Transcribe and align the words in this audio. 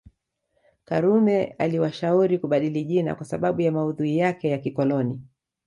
Karume 0.85 1.55
aliwashauri 1.57 2.39
kubadili 2.39 2.83
jina 2.83 3.15
kwa 3.15 3.25
sababu 3.25 3.61
ya 3.61 3.71
maudhui 3.71 4.17
yake 4.17 4.49
ya 4.49 4.57
kikoloni 4.57 5.21